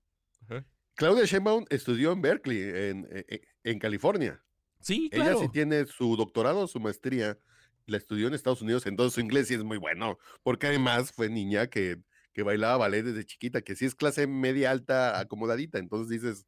Claudia 0.97 1.25
Sheinbaum 1.25 1.65
estudió 1.71 2.13
en 2.13 2.21
Berkeley, 2.23 2.59
en, 2.63 3.09
en- 3.11 3.41
en 3.65 3.79
California. 3.79 4.43
Sí, 4.81 5.09
Ella 5.13 5.25
claro. 5.25 5.41
sí 5.41 5.49
tiene 5.49 5.87
su 5.87 6.17
doctorado, 6.17 6.67
su 6.67 6.81
maestría, 6.81 7.39
la 7.87 7.97
estudió 7.97 8.27
en 8.29 8.35
Estados 8.35 8.63
Unidos, 8.63 8.87
entonces 8.87 9.15
su 9.15 9.21
inglés 9.21 9.49
sí 9.49 9.55
es 9.55 9.63
muy 9.65 9.79
bueno, 9.79 10.19
porque 10.43 10.67
además 10.67 11.13
fue 11.13 11.29
niña 11.29 11.69
que, 11.69 11.99
que 12.33 12.43
bailaba 12.43 12.77
ballet 12.79 13.03
desde 13.05 13.25
chiquita, 13.25 13.63
que 13.63 13.77
sí 13.77 13.85
es 13.85 13.95
clase 13.95 14.27
media 14.27 14.71
alta 14.73 15.19
acomodadita, 15.21 15.79
entonces 15.79 16.09
dices, 16.21 16.47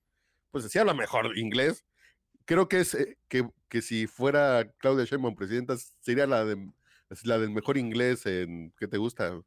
pues 0.50 0.64
sí 0.70 0.78
habla 0.78 0.94
mejor 0.94 1.36
inglés. 1.38 1.84
Creo 2.46 2.68
que 2.68 2.80
es 2.80 2.94
eh, 2.94 3.18
que, 3.28 3.48
que 3.68 3.82
si 3.82 4.06
fuera 4.06 4.72
Claudia 4.78 5.04
Sheinbaum 5.04 5.34
presidenta, 5.36 5.76
sería 6.00 6.26
la 6.26 6.44
de 6.44 6.56
la 7.24 7.38
del 7.38 7.50
mejor 7.50 7.78
inglés 7.78 8.26
en 8.26 8.72
¿qué 8.78 8.88
te 8.88 8.98
gusta? 8.98 9.40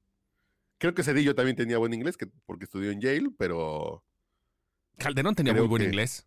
Creo 0.80 0.94
que 0.96 1.04
Cedillo 1.04 1.36
también 1.36 1.56
tenía 1.58 1.78
buen 1.78 1.94
inglés, 1.94 2.18
que, 2.18 2.28
porque 2.46 2.66
estudió 2.66 2.92
en 2.92 3.02
Yale, 3.02 3.30
pero 3.38 4.04
Calderón 4.98 5.36
tenía 5.36 5.54
muy 5.54 5.68
buen 5.68 5.82
que- 5.82 5.88
inglés. 5.88 6.26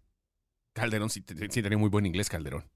Calderón 0.75 1.09
sí, 1.09 1.23
te- 1.23 1.35
sí 1.50 1.62
tenía 1.62 1.79
muy 1.79 1.88
buen 1.88 2.05
inglés, 2.05 2.29
Calderón. 2.29 2.69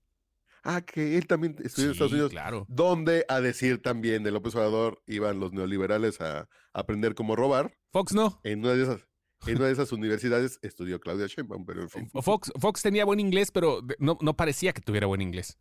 ah, 0.65 0.81
que 0.81 1.19
él 1.19 1.27
también 1.27 1.56
estudió 1.62 1.87
en 1.89 1.93
Estados 1.93 2.11
Sí, 2.11 2.15
Unidos. 2.15 2.31
claro. 2.33 2.65
donde 2.69 3.25
a 3.29 3.41
decir 3.41 3.83
también 3.83 4.23
de 4.23 4.31
López 4.31 4.55
Obrador 4.55 5.03
iban 5.06 5.39
los 5.41 5.53
neoliberales 5.53 6.21
a 6.21 6.49
aprender 6.73 7.15
cómo 7.15 7.37
robar. 7.37 7.77
Fox 7.93 8.12
no. 8.15 8.41
En 8.45 8.61
una 8.61 8.73
de 8.73 8.83
esas, 8.85 9.06
en 9.47 9.56
una 9.56 9.67
de 9.67 9.73
esas 9.73 9.93
universidades 9.93 10.59
estudió 10.62 10.99
Claudia 11.00 11.27
Sheinbaum, 11.27 11.65
pero 11.67 11.83
en 11.83 11.91
fin. 11.91 12.11
Fox, 12.23 12.50
Fox 12.59 12.83
tenía 12.83 13.05
buen 13.05 13.21
inglés, 13.21 13.50
pero 13.50 13.81
no, 13.99 14.17
no 14.21 14.35
parecía 14.37 14.73
que 14.73 14.81
tuviera 14.81 15.06
buen 15.06 15.21
inglés. 15.21 15.59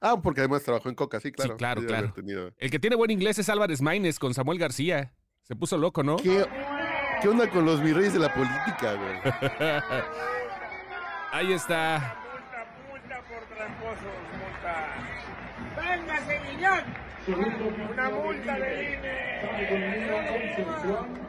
Ah, 0.00 0.20
porque 0.22 0.40
además 0.40 0.62
trabajó 0.62 0.88
en 0.88 0.94
Coca, 0.94 1.20
sí, 1.20 1.30
claro. 1.32 1.56
claro, 1.56 1.80
haber 1.80 1.88
claro. 1.90 2.12
tenido- 2.14 2.52
El 2.58 2.70
que 2.70 2.78
tiene 2.78 2.96
buen 2.96 3.10
inglés 3.10 3.38
es 3.38 3.48
Álvarez 3.48 3.82
Maínez 3.82 4.18
con 4.18 4.32
Samuel 4.34 4.58
García. 4.58 5.14
Se 5.42 5.56
puso 5.56 5.76
loco, 5.76 6.02
¿no? 6.04 6.16
¿Qué, 6.16 6.46
qué 7.20 7.28
onda 7.28 7.50
con 7.50 7.64
los 7.66 7.82
virreyes 7.82 8.12
de 8.14 8.20
la 8.20 8.32
política, 8.32 8.94
güey? 8.94 9.20
Ahí 11.32 11.54
está. 11.54 12.14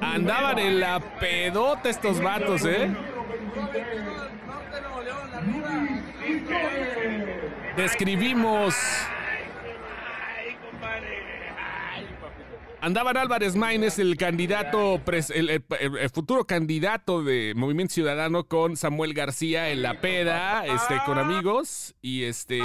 Andaban 0.01 0.59
en 0.59 0.79
la 0.81 0.99
pedota 0.99 1.89
estos 1.89 2.21
vatos, 2.21 2.65
¿eh? 2.65 2.91
Describimos. 7.77 8.75
Andaban 12.83 13.15
Álvarez 13.15 13.55
Maínez, 13.55 13.97
el 13.97 14.17
candidato, 14.17 15.01
el, 15.33 15.63
futuro 16.13 16.45
candidato 16.45 17.23
de 17.23 17.53
Movimiento 17.55 17.93
Ciudadano 17.93 18.49
con 18.49 18.75
Samuel 18.75 19.13
García 19.13 19.69
en 19.69 19.81
la 19.81 20.01
peda, 20.01 20.65
este, 20.65 20.99
con 21.05 21.17
amigos. 21.17 21.95
Y 22.01 22.23
este. 22.23 22.59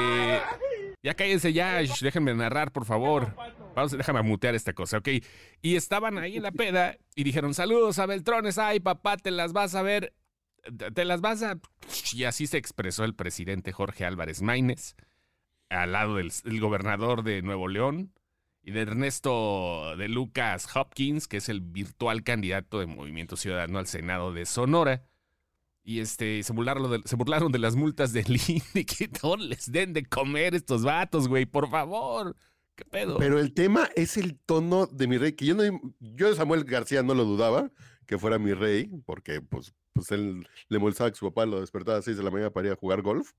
Ya 1.05 1.15
cállense 1.15 1.53
ya, 1.53 1.81
déjenme 2.01 2.35
narrar, 2.35 2.73
por 2.73 2.85
favor. 2.85 3.37
Vamos, 3.77 3.93
déjame 3.93 4.23
mutear 4.23 4.57
esta 4.57 4.73
cosa, 4.73 4.99
¿ok? 4.99 5.09
Y 5.63 5.77
estaban 5.77 6.19
ahí 6.19 6.39
en 6.39 6.43
la 6.43 6.51
peda 6.51 6.97
y 7.15 7.23
dijeron: 7.23 7.55
Saludos 7.55 8.01
a 8.01 8.07
Beltrones, 8.07 8.59
ay 8.59 8.81
papá, 8.81 9.19
te 9.19 9.31
las 9.31 9.53
vas 9.53 9.77
a 9.77 9.83
ver. 9.83 10.15
Te- 10.95 11.05
las 11.05 11.21
vas 11.21 11.45
a. 11.45 11.61
Y 12.13 12.25
así 12.25 12.49
se 12.49 12.59
expresó 12.59 13.05
el 13.05 13.15
presidente 13.15 13.71
Jorge 13.71 14.05
Álvarez 14.05 14.43
Maínez, 14.43 14.97
al 15.69 15.93
lado 15.93 16.17
del 16.17 16.33
el 16.45 16.59
gobernador 16.59 17.23
de 17.23 17.41
Nuevo 17.41 17.69
León 17.69 18.18
y 18.69 18.71
de 18.71 18.83
Ernesto 18.83 19.97
de 19.97 20.09
Lucas 20.09 20.69
Hopkins, 20.77 21.27
que 21.27 21.39
es 21.39 21.49
el 21.49 21.63
virtual 21.63 22.23
candidato 22.23 22.81
de 22.81 22.85
Movimiento 22.85 23.35
Ciudadano 23.35 23.79
al 23.79 23.87
Senado 23.87 24.35
de 24.35 24.45
Sonora. 24.45 25.07
Y 25.83 26.01
este, 26.01 26.43
se 26.43 26.53
burlaron 26.53 26.91
de, 26.91 27.01
se 27.07 27.17
burlaron 27.17 27.51
de 27.51 27.61
las 27.61 27.77
multas 27.77 28.13
del 28.13 28.39
INE, 28.47 28.85
que 28.85 29.09
no 29.23 29.39
les 29.39 29.73
den 29.73 29.95
de 29.95 30.05
comer 30.05 30.55
estos 30.55 30.85
vatos, 30.85 31.29
güey, 31.29 31.47
por 31.47 31.71
favor. 31.71 32.37
¿Qué 32.75 32.85
pedo? 32.85 33.17
Pero 33.17 33.41
el 33.41 33.55
tema 33.55 33.89
es 33.97 34.19
el 34.19 34.39
tono 34.39 34.85
de 34.85 35.07
mi 35.07 35.17
rey, 35.17 35.33
que 35.33 35.47
yo 35.47 35.55
no, 35.55 35.63
yo 36.01 36.29
de 36.29 36.37
Samuel 36.37 36.65
García 36.65 37.03
no 37.03 37.15
lo 37.15 37.25
dudaba 37.25 37.71
que 38.05 38.19
fuera 38.19 38.39
mi 38.39 38.53
rey, 38.53 38.91
porque 39.07 39.41
pues 39.41 39.73
pues 39.95 40.11
él 40.13 40.47
le 40.69 40.79
molestaba 40.79 41.11
que 41.11 41.17
su 41.17 41.27
papá 41.27 41.47
lo 41.47 41.61
despertaba 41.61 41.95
a 41.95 41.99
las 42.01 42.05
6 42.05 42.19
de 42.19 42.23
la 42.23 42.31
mañana 42.31 42.51
para 42.51 42.67
ir 42.67 42.73
a 42.75 42.77
jugar 42.77 43.01
golf. 43.01 43.33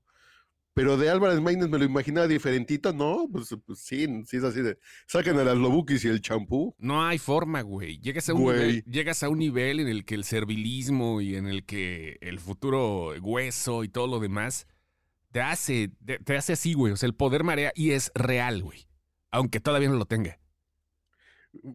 Pero 0.72 0.96
de 0.96 1.10
Álvarez 1.10 1.40
Maínez 1.40 1.68
me 1.68 1.78
lo 1.78 1.84
imaginaba 1.84 2.28
diferentito, 2.28 2.92
¿no? 2.92 3.28
Pues, 3.30 3.54
pues 3.66 3.80
sí, 3.80 4.06
sí 4.24 4.36
es 4.36 4.44
así 4.44 4.62
de, 4.62 4.78
sacan 5.06 5.36
a 5.38 5.44
las 5.44 5.56
lobukis 5.56 6.04
y 6.04 6.08
el 6.08 6.20
champú. 6.20 6.74
No 6.78 7.04
hay 7.04 7.18
forma, 7.18 7.62
güey. 7.62 7.98
Llegas 8.00 8.28
a, 8.28 8.34
un 8.34 8.42
Güey. 8.42 8.56
nivel, 8.58 8.84
llegas 8.84 9.22
a 9.24 9.28
un 9.28 9.38
nivel 9.40 9.80
en 9.80 9.88
el 9.88 10.04
que 10.04 10.14
el 10.14 10.22
servilismo 10.24 11.20
y 11.20 11.34
en 11.34 11.46
el 11.46 11.64
que 11.66 12.18
el 12.20 12.38
futuro 12.38 13.12
hueso 13.20 13.82
y 13.82 13.88
todo 13.88 14.06
lo 14.06 14.20
demás 14.20 14.68
te 15.32 15.40
hace, 15.40 15.90
te, 16.06 16.18
te 16.20 16.36
hace 16.36 16.52
así, 16.52 16.74
güey. 16.74 16.92
O 16.92 16.96
sea, 16.96 17.08
el 17.08 17.14
poder 17.16 17.42
marea 17.42 17.72
y 17.74 17.90
es 17.90 18.12
real, 18.14 18.62
güey. 18.62 18.86
Aunque 19.32 19.58
todavía 19.60 19.88
no 19.88 19.96
lo 19.96 20.06
tenga. 20.06 20.38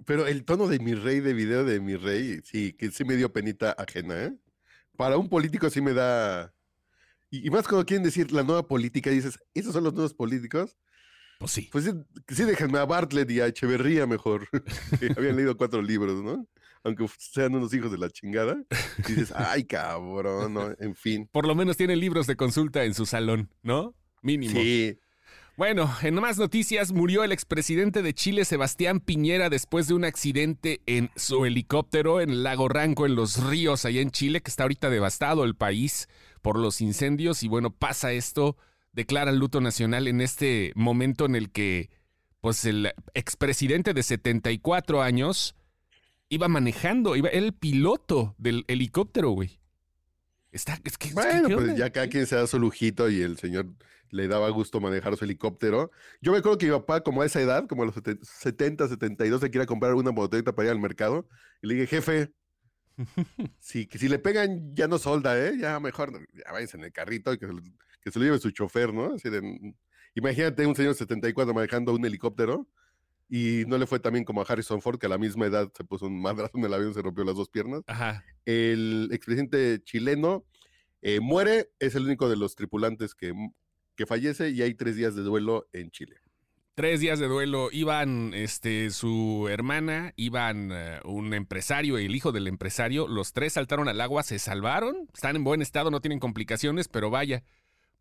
Pero 0.05 0.25
el 0.25 0.45
tono 0.45 0.67
de 0.67 0.79
mi 0.79 0.93
rey, 0.93 1.19
de 1.19 1.33
video 1.33 1.65
de 1.65 1.81
mi 1.81 1.97
rey, 1.97 2.39
sí, 2.45 2.71
que 2.71 2.91
sí 2.91 3.03
me 3.03 3.17
dio 3.17 3.33
penita 3.33 3.71
ajena, 3.77 4.23
¿eh? 4.23 4.33
Para 4.95 5.17
un 5.17 5.27
político 5.27 5.69
sí 5.69 5.81
me 5.81 5.93
da... 5.93 6.54
Y, 7.35 7.47
y 7.47 7.49
más 7.49 7.67
cuando 7.67 7.85
quieren 7.85 8.03
decir 8.03 8.31
la 8.31 8.43
nueva 8.43 8.67
política, 8.67 9.09
dices, 9.09 9.39
¿esos 9.53 9.73
son 9.73 9.83
los 9.83 9.93
nuevos 9.93 10.13
políticos? 10.13 10.77
Pues 11.39 11.51
sí. 11.51 11.69
Pues 11.71 11.85
sí, 11.85 11.91
sí 12.29 12.43
déjenme 12.43 12.79
a 12.79 12.85
Bartlett 12.85 13.29
y 13.29 13.41
a 13.41 13.47
Echeverría 13.47 14.07
mejor. 14.07 14.47
Habían 15.17 15.35
leído 15.35 15.57
cuatro 15.57 15.81
libros, 15.81 16.23
¿no? 16.23 16.47
Aunque 16.83 17.05
sean 17.17 17.55
unos 17.55 17.73
hijos 17.73 17.91
de 17.91 17.97
la 17.97 18.09
chingada. 18.09 18.57
Y 18.99 19.11
dices, 19.11 19.33
ay, 19.35 19.65
cabrón, 19.65 20.53
¿no? 20.53 20.71
En 20.79 20.95
fin. 20.95 21.27
Por 21.31 21.45
lo 21.45 21.55
menos 21.55 21.77
tiene 21.77 21.95
libros 21.95 22.27
de 22.27 22.35
consulta 22.35 22.85
en 22.85 22.93
su 22.93 23.05
salón, 23.05 23.49
¿no? 23.63 23.95
Mínimo. 24.21 24.59
Sí. 24.59 24.97
Bueno, 25.57 25.89
en 26.01 26.15
más 26.15 26.37
noticias, 26.37 26.91
murió 26.91 27.23
el 27.23 27.31
expresidente 27.31 28.01
de 28.01 28.13
Chile, 28.13 28.43
Sebastián 28.43 28.99
Piñera, 28.99 29.49
después 29.49 29.87
de 29.87 29.93
un 29.93 30.03
accidente 30.03 30.81
en 30.85 31.09
su 31.15 31.45
helicóptero 31.45 32.19
en 32.19 32.29
el 32.29 32.43
lago 32.43 32.67
Ranco, 32.67 33.05
en 33.05 33.15
los 33.15 33.41
ríos, 33.41 33.85
allá 33.85 34.01
en 34.01 34.11
Chile, 34.11 34.41
que 34.41 34.51
está 34.51 34.63
ahorita 34.63 34.89
devastado 34.89 35.45
el 35.45 35.55
país 35.55 36.09
por 36.45 36.59
los 36.59 36.79
incendios. 36.79 37.41
Y 37.41 37.47
bueno, 37.47 37.71
pasa 37.71 38.13
esto, 38.13 38.55
declara 38.91 39.31
el 39.31 39.39
luto 39.39 39.61
nacional 39.61 40.07
en 40.07 40.21
este 40.21 40.71
momento 40.75 41.25
en 41.25 41.33
el 41.35 41.51
que, 41.51 41.89
pues, 42.39 42.65
el 42.65 42.93
expresidente 43.15 43.95
de 43.95 44.03
74 44.03 45.01
años 45.01 45.55
iba 46.29 46.47
manejando, 46.47 47.15
iba 47.15 47.29
el 47.29 47.53
piloto 47.53 48.35
del 48.37 48.63
helicóptero, 48.67 49.31
güey. 49.31 49.59
Está, 50.51 50.73
es 50.75 50.81
que, 50.81 50.89
es 50.89 50.97
que, 50.97 51.13
Bueno, 51.15 51.47
¿qué 51.47 51.55
pues 51.55 51.77
ya 51.77 51.89
cada 51.89 52.09
quien 52.09 52.27
se 52.27 52.35
da 52.35 52.45
su 52.45 52.59
lujito 52.59 53.09
y 53.09 53.21
el 53.21 53.39
señor 53.39 53.73
le 54.11 54.27
daba 54.27 54.47
gusto 54.49 54.79
manejar 54.79 55.17
su 55.17 55.25
helicóptero. 55.25 55.89
Yo 56.21 56.31
me 56.31 56.37
acuerdo 56.37 56.59
que 56.59 56.67
mi 56.67 56.73
papá, 56.73 57.01
como 57.01 57.23
a 57.23 57.25
esa 57.25 57.41
edad, 57.41 57.65
como 57.67 57.81
a 57.81 57.85
los 57.87 57.95
seten- 57.95 58.19
70, 58.21 58.87
72, 58.87 59.41
se 59.41 59.49
quiere 59.49 59.65
comprar 59.65 59.95
una 59.95 60.11
motocicleta 60.11 60.53
para 60.55 60.67
ir 60.67 60.71
al 60.73 60.79
mercado. 60.79 61.27
Y 61.63 61.67
le 61.67 61.73
dije, 61.73 61.87
jefe, 61.87 62.31
si, 63.59 63.87
que 63.87 63.97
si 63.97 64.07
le 64.09 64.19
pegan, 64.19 64.75
ya 64.75 64.87
no 64.87 64.97
solda, 64.97 65.37
¿eh? 65.47 65.57
Ya 65.59 65.79
mejor, 65.79 66.11
ya 66.33 66.51
váyanse 66.51 66.77
en 66.77 66.83
el 66.85 66.91
carrito 66.91 67.33
y 67.33 67.37
que 67.37 67.47
se, 67.47 67.53
lo- 67.53 67.61
que 68.01 68.11
se 68.11 68.19
lo 68.19 68.25
lleve 68.25 68.39
su 68.39 68.51
chofer, 68.51 68.93
¿no? 68.93 69.13
Así 69.15 69.29
de, 69.29 69.41
mm, 69.41 69.73
imagínate 70.15 70.65
un 70.65 70.75
señor 70.75 70.93
de 70.93 70.99
74 70.99 71.53
manejando 71.53 71.93
un 71.93 72.05
helicóptero 72.05 72.67
y 73.27 73.63
no 73.67 73.77
le 73.77 73.87
fue 73.87 73.99
tan 73.99 74.13
bien 74.13 74.23
como 74.25 74.41
a 74.41 74.45
Harrison 74.45 74.81
Ford, 74.81 74.99
que 74.99 75.07
a 75.07 75.09
la 75.09 75.17
misma 75.17 75.47
edad 75.47 75.71
se 75.75 75.83
puso 75.83 76.05
un 76.05 76.21
madrazo 76.21 76.57
en 76.57 76.65
el 76.65 76.73
avión, 76.73 76.93
se 76.93 77.01
rompió 77.01 77.23
las 77.23 77.35
dos 77.35 77.49
piernas 77.49 77.81
Ajá. 77.87 78.23
el 78.45 79.09
expresidente 79.11 79.81
chileno 79.83 80.45
eh, 81.01 81.19
muere, 81.19 81.71
es 81.79 81.95
el 81.95 82.03
único 82.05 82.29
de 82.29 82.35
los 82.35 82.55
tripulantes 82.55 83.13
que, 83.15 83.33
que 83.95 84.05
fallece 84.05 84.49
y 84.51 84.61
hay 84.61 84.73
tres 84.75 84.95
días 84.95 85.15
de 85.15 85.23
duelo 85.23 85.67
en 85.73 85.89
Chile. 85.91 86.17
Tres 86.75 86.99
días 86.99 87.19
de 87.19 87.27
duelo. 87.27 87.69
Iban 87.71 88.33
este, 88.33 88.89
su 88.91 89.47
hermana, 89.49 90.11
iban 90.17 90.71
eh, 90.73 90.99
un 91.05 91.33
empresario 91.33 91.97
y 91.99 92.05
el 92.05 92.15
hijo 92.15 92.33
del 92.33 92.47
empresario. 92.47 93.07
Los 93.07 93.31
tres 93.31 93.53
saltaron 93.53 93.87
al 93.87 94.01
agua, 94.01 94.23
se 94.23 94.39
salvaron. 94.39 95.07
Están 95.13 95.37
en 95.37 95.45
buen 95.45 95.61
estado, 95.61 95.89
no 95.89 96.01
tienen 96.01 96.19
complicaciones, 96.19 96.89
pero 96.89 97.09
vaya. 97.09 97.43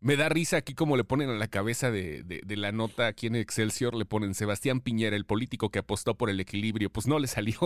Me 0.01 0.17
da 0.17 0.27
risa 0.27 0.57
aquí 0.57 0.73
como 0.73 0.97
le 0.97 1.05
ponen 1.05 1.29
a 1.29 1.35
la 1.35 1.47
cabeza 1.47 1.89
de, 1.89 2.21
de- 2.23 2.41
de 2.45 2.57
la 2.57 2.73
nota 2.73 3.07
aquí 3.07 3.27
en 3.27 3.37
Excelsior, 3.37 3.95
le 3.95 4.03
ponen 4.03 4.35
Sebastián 4.35 4.81
Piñera, 4.81 5.15
el 5.15 5.25
político 5.25 5.69
que 5.69 5.79
apostó 5.79 6.15
por 6.17 6.29
el 6.29 6.41
equilibrio. 6.41 6.89
Pues 6.89 7.07
no 7.07 7.17
le 7.17 7.27
salió. 7.27 7.57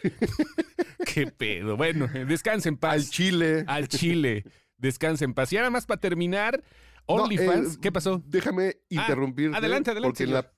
Qué 1.12 1.26
pedo. 1.26 1.76
Bueno, 1.76 2.06
descansen 2.06 2.74
en 2.74 2.78
paz. 2.78 2.92
Al 2.94 3.10
Chile. 3.10 3.64
Al 3.66 3.88
Chile. 3.88 4.44
Descansen 4.76 5.30
en 5.30 5.34
paz. 5.34 5.52
Y 5.52 5.56
ahora 5.56 5.70
más 5.70 5.86
para 5.86 6.00
terminar, 6.00 6.62
No, 7.08 7.14
OnlyFans, 7.24 7.74
eh, 7.74 7.78
¿qué 7.80 7.90
pasó? 7.92 8.22
Déjame 8.26 8.68
Ah, 8.68 8.84
interrumpirte. 8.90 9.56
adelante, 9.56 9.90
adelante, 9.90 10.08
Porque 10.10 10.24
en, 10.24 10.32
la, 10.34 10.52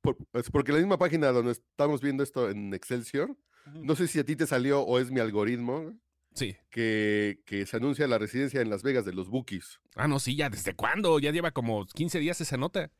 por- 0.00 0.16
porque 0.52 0.70
en 0.72 0.76
la 0.76 0.80
misma 0.82 0.98
página 0.98 1.28
donde 1.32 1.52
estamos 1.52 2.00
viendo 2.00 2.22
esto 2.22 2.48
en 2.50 2.72
Excelsior, 2.74 3.36
no 3.74 3.94
sé 3.96 4.08
si 4.08 4.18
a 4.18 4.24
ti 4.24 4.34
te 4.36 4.46
salió 4.46 4.80
o 4.80 4.98
es 4.98 5.10
mi 5.10 5.20
algoritmo, 5.20 5.92
Sí. 6.34 6.56
que, 6.70 7.42
que 7.44 7.66
se 7.66 7.76
anuncia 7.76 8.06
la 8.06 8.16
residencia 8.18 8.60
en 8.60 8.70
Las 8.70 8.82
Vegas 8.82 9.04
de 9.04 9.12
los 9.12 9.28
Bookies. 9.28 9.80
Ah, 9.96 10.08
no, 10.08 10.18
sí, 10.20 10.36
ya. 10.36 10.48
¿Desde 10.48 10.74
cuándo? 10.74 11.18
Ya 11.18 11.32
lleva 11.32 11.50
como 11.50 11.84
15 11.86 12.18
días 12.20 12.40
esa 12.40 12.56
nota. 12.56 12.90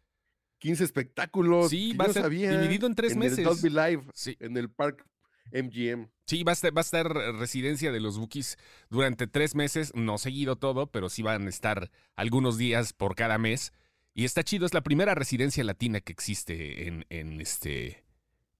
15 0.59 0.85
espectáculos. 0.85 1.71
Sí, 1.71 1.95
va 1.95 2.05
a 2.07 2.13
ser 2.13 2.23
sabía, 2.25 2.51
dividido 2.61 2.87
en 2.87 2.95
tres 2.95 3.13
el 3.13 3.19
meses. 3.19 3.45
Dolby 3.45 3.71
Live, 3.71 4.03
Sí. 4.13 4.37
en 4.41 4.57
el 4.59 4.69
Park 4.71 5.07
MGM. 5.53 6.09
Sí, 6.27 6.45
va 6.45 6.53
a, 6.53 6.55
estar, 6.55 6.77
va 6.77 6.81
a 6.81 6.83
estar 6.83 7.09
residencia 7.09 7.91
de 7.93 8.01
los 8.01 8.19
Bookies 8.19 8.57
durante 8.89 9.27
tres 9.27 9.55
meses, 9.55 9.93
no 9.95 10.19
seguido 10.19 10.57
todo, 10.57 10.91
pero 10.91 11.09
sí 11.09 11.23
van 11.23 11.47
a 11.47 11.51
estar 11.51 11.91
algunos 12.17 12.57
días 12.57 12.93
por 12.93 13.15
cada 13.15 13.39
mes. 13.39 13.73
Y 14.15 14.25
está 14.25 14.43
chido, 14.45 14.67
es 14.67 14.75
la 14.75 14.83
primera 14.83 15.15
residencia 15.15 15.65
latina 15.65 16.01
que 16.01 16.13
existe 16.13 16.87
en, 16.87 17.07
en, 17.11 17.41
este, 17.41 18.05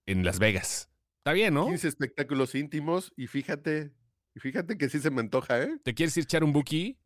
en 0.07 0.25
Las 0.25 0.39
Vegas. 0.39 0.91
Está 1.19 1.33
bien, 1.33 1.55
¿no? 1.55 1.67
15 1.67 1.89
espectáculos 1.89 2.55
íntimos 2.55 3.13
y 3.17 3.27
fíjate, 3.27 3.93
y 4.35 4.41
fíjate 4.41 4.79
que 4.79 4.89
sí 4.89 5.01
se 5.01 5.11
me 5.11 5.21
antoja, 5.21 5.63
¿eh? 5.63 5.79
¿Te 5.83 5.95
quieres 5.95 6.17
ir 6.17 6.23
a 6.23 6.25
echar 6.25 6.45
un 6.45 6.53
Bookie? 6.53 6.99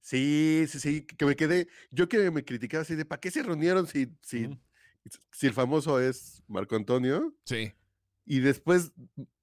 Sí, 0.00 0.66
sí, 0.68 0.78
sí, 0.78 1.02
que 1.02 1.24
me 1.24 1.34
quedé, 1.34 1.68
yo 1.90 2.08
que 2.08 2.30
me 2.30 2.44
criticaba 2.44 2.82
así 2.82 2.94
de, 2.94 3.04
¿para 3.04 3.20
qué 3.20 3.30
se 3.30 3.42
reunieron 3.42 3.88
si, 3.88 4.06
si, 4.20 4.48
si 5.32 5.46
el 5.46 5.52
famoso 5.52 6.00
es 6.00 6.44
Marco 6.46 6.76
Antonio? 6.76 7.36
Sí. 7.44 7.72
Y 8.28 8.40
después 8.40 8.92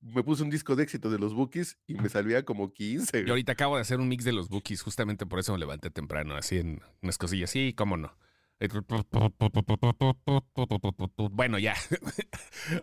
me 0.01 0.23
puse 0.23 0.43
un 0.43 0.49
disco 0.49 0.75
de 0.75 0.83
éxito 0.83 1.09
de 1.09 1.17
los 1.17 1.33
Bookies 1.33 1.77
y 1.87 1.93
me 1.93 2.09
salía 2.09 2.43
como 2.43 2.73
15. 2.73 3.23
Yo 3.23 3.29
ahorita 3.31 3.53
acabo 3.53 3.75
de 3.77 3.81
hacer 3.81 3.99
un 4.01 4.09
mix 4.09 4.25
de 4.25 4.33
los 4.33 4.49
Bookies, 4.49 4.81
justamente 4.81 5.25
por 5.25 5.39
eso 5.39 5.53
me 5.53 5.59
levanté 5.59 5.89
temprano, 5.89 6.35
así 6.35 6.57
en 6.57 6.81
unas 7.01 7.17
cosillas. 7.17 7.49
Sí, 7.49 7.73
cómo 7.77 7.95
no. 7.95 8.13
Bueno, 11.31 11.59
ya. 11.59 11.75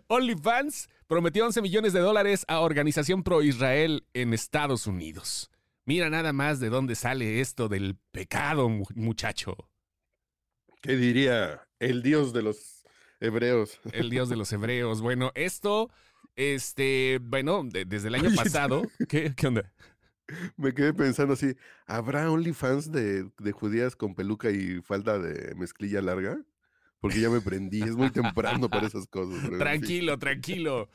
OnlyFans 0.07 0.89
prometió 1.07 1.45
11 1.45 1.61
millones 1.61 1.93
de 1.93 1.99
dólares 1.99 2.45
a 2.47 2.59
organización 2.59 3.23
pro-Israel 3.23 4.05
en 4.13 4.33
Estados 4.33 4.87
Unidos. 4.87 5.49
Mira 5.85 6.09
nada 6.09 6.33
más 6.33 6.59
de 6.59 6.69
dónde 6.69 6.95
sale 6.95 7.41
esto 7.41 7.67
del 7.67 7.97
pecado, 8.11 8.69
mu- 8.69 8.85
muchacho. 8.95 9.55
¿Qué 10.81 10.95
diría 10.95 11.67
el 11.79 12.01
dios 12.03 12.33
de 12.33 12.43
los 12.43 12.80
hebreos? 13.21 13.79
El 13.93 14.09
dios 14.09 14.27
de 14.29 14.35
los 14.35 14.51
hebreos. 14.51 15.01
Bueno, 15.01 15.31
esto, 15.35 15.89
este, 16.35 17.19
bueno, 17.21 17.63
de- 17.63 17.85
desde 17.85 18.09
el 18.09 18.15
año 18.15 18.27
Oye, 18.27 18.35
pasado. 18.35 18.83
¿Qué, 19.07 19.33
qué 19.35 19.47
onda? 19.47 19.71
Me 20.57 20.73
quedé 20.73 20.93
pensando 20.93 21.33
así, 21.33 21.55
¿habrá 21.87 22.31
OnlyFans 22.31 22.91
de, 22.91 23.29
de 23.37 23.51
judías 23.51 23.95
con 23.95 24.15
peluca 24.15 24.49
y 24.51 24.81
falda 24.81 25.19
de 25.19 25.55
mezclilla 25.55 26.01
larga? 26.01 26.41
Porque 27.01 27.19
ya 27.19 27.31
me 27.31 27.41
prendí, 27.41 27.81
es 27.81 27.95
muy 27.95 28.11
temprano 28.11 28.69
para 28.69 28.85
esas 28.85 29.07
cosas. 29.07 29.49
Tranquilo, 29.57 30.19
tranquilo. 30.19 30.87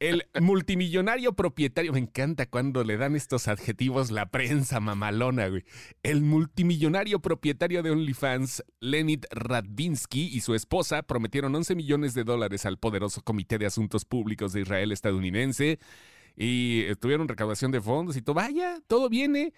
El 0.00 0.26
multimillonario 0.40 1.34
propietario, 1.34 1.92
me 1.92 2.00
encanta 2.00 2.46
cuando 2.46 2.82
le 2.82 2.96
dan 2.96 3.14
estos 3.14 3.46
adjetivos 3.46 4.10
la 4.10 4.28
prensa 4.28 4.80
mamalona, 4.80 5.46
güey. 5.46 5.64
El 6.02 6.20
multimillonario 6.20 7.20
propietario 7.20 7.84
de 7.84 7.92
OnlyFans, 7.92 8.64
Leonid 8.80 9.24
Radvinsky, 9.30 10.30
y 10.34 10.40
su 10.40 10.56
esposa 10.56 11.04
prometieron 11.04 11.54
11 11.54 11.76
millones 11.76 12.14
de 12.14 12.24
dólares 12.24 12.66
al 12.66 12.78
poderoso 12.78 13.22
Comité 13.22 13.56
de 13.56 13.66
Asuntos 13.66 14.04
Públicos 14.04 14.52
de 14.52 14.62
Israel 14.62 14.90
estadounidense 14.90 15.78
y 16.36 16.80
eh, 16.88 16.96
tuvieron 16.96 17.28
recaudación 17.28 17.70
de 17.70 17.80
fondos 17.80 18.16
y 18.16 18.22
todo. 18.22 18.34
Vaya, 18.34 18.80
todo 18.88 19.08
viene 19.08 19.52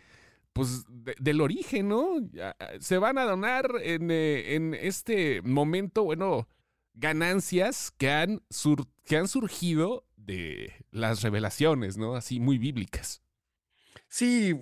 pues 0.54 0.84
de- 0.88 1.16
del 1.20 1.40
origen, 1.42 1.88
¿no? 1.88 2.16
Ah, 2.40 2.56
Se 2.80 2.96
van 2.96 3.18
a 3.18 3.24
donar 3.24 3.70
en, 3.82 4.10
eh, 4.10 4.54
en 4.54 4.72
este 4.74 5.42
momento, 5.42 6.04
bueno, 6.04 6.48
ganancias 6.94 7.92
que 7.98 8.10
han, 8.10 8.42
sur- 8.48 8.86
que 9.04 9.16
han 9.18 9.28
surgido 9.28 10.06
de 10.16 10.72
las 10.90 11.22
revelaciones, 11.22 11.98
¿no? 11.98 12.14
Así 12.14 12.40
muy 12.40 12.56
bíblicas. 12.56 13.22
Sí, 14.08 14.54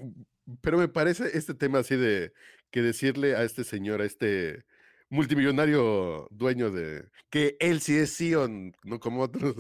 pero 0.63 0.79
me 0.79 0.89
parece 0.89 1.37
este 1.37 1.55
tema 1.55 1.81
así 1.81 1.95
de 1.95 2.33
que 2.71 2.81
decirle 2.83 3.37
a 3.37 3.45
este 3.45 3.63
señor, 3.65 4.01
a 4.01 4.07
este 4.07 4.65
multimillonario 5.11 6.27
dueño 6.31 6.71
de 6.71 7.05
que 7.29 7.57
él 7.61 7.83
sí 7.83 7.97
es 7.97 8.17
CEO, 8.17 8.49
no 8.83 8.99
como 8.99 9.21
otros. 9.21 9.57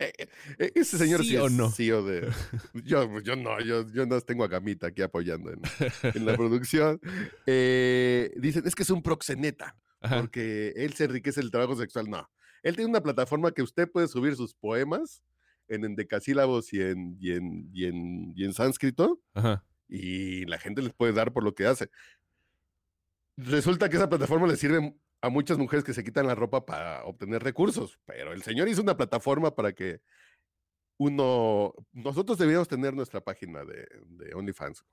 Eh, 0.00 0.12
eh, 0.58 0.72
Este 0.74 0.96
señor 0.98 1.22
sí, 1.22 1.30
¿Sí 1.30 1.36
o 1.36 1.48
no? 1.50 1.70
CEO 1.70 2.04
de. 2.04 2.30
Yo, 2.84 3.20
yo 3.20 3.34
no, 3.36 3.60
yo, 3.60 3.90
yo 3.92 4.06
no 4.06 4.20
tengo 4.20 4.44
a 4.44 4.48
Gamita 4.48 4.86
aquí 4.88 5.02
apoyando 5.02 5.50
en, 5.52 5.60
en 6.02 6.24
la 6.26 6.36
producción. 6.36 7.00
Eh, 7.46 8.32
dicen, 8.36 8.62
es 8.66 8.74
que 8.74 8.84
es 8.84 8.90
un 8.90 9.02
proxeneta, 9.02 9.76
Ajá. 10.00 10.20
porque 10.20 10.72
él 10.76 10.92
se 10.94 11.04
enriquece 11.04 11.40
el 11.40 11.50
trabajo 11.50 11.74
sexual. 11.76 12.08
No, 12.08 12.28
él 12.62 12.76
tiene 12.76 12.90
una 12.90 13.02
plataforma 13.02 13.50
que 13.52 13.62
usted 13.62 13.90
puede 13.90 14.06
subir 14.08 14.36
sus 14.36 14.54
poemas 14.54 15.22
en 15.68 15.84
endecasílabos 15.84 16.72
y 16.72 16.80
en, 16.80 17.16
y 17.20 17.32
en, 17.32 17.68
y 17.72 17.84
en, 17.86 18.32
y 18.36 18.44
en 18.44 18.52
sánscrito, 18.54 19.20
Ajá. 19.34 19.64
y 19.88 20.44
la 20.46 20.58
gente 20.58 20.80
les 20.80 20.94
puede 20.94 21.12
dar 21.12 21.32
por 21.32 21.42
lo 21.44 21.54
que 21.54 21.66
hace. 21.66 21.90
Resulta 23.36 23.88
que 23.88 23.96
esa 23.96 24.08
plataforma 24.08 24.46
le 24.46 24.56
sirve 24.56 24.94
a 25.20 25.28
muchas 25.30 25.58
mujeres 25.58 25.84
que 25.84 25.92
se 25.94 26.04
quitan 26.04 26.26
la 26.26 26.34
ropa 26.34 26.64
para 26.66 27.04
obtener 27.04 27.42
recursos, 27.42 27.98
pero 28.06 28.32
el 28.32 28.42
señor 28.42 28.68
hizo 28.68 28.82
una 28.82 28.96
plataforma 28.96 29.54
para 29.54 29.72
que 29.72 30.00
uno, 30.98 31.74
nosotros 31.92 32.38
deberíamos 32.38 32.68
tener 32.68 32.94
nuestra 32.94 33.20
página 33.20 33.64
de, 33.64 33.86
de 34.06 34.34
OnlyFans. 34.34 34.84